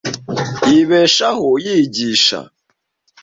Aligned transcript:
Yibeshaho 0.69 1.47
yigisha. 1.65 2.39